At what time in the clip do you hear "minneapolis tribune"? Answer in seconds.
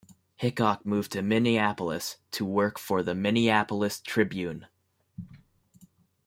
3.13-4.65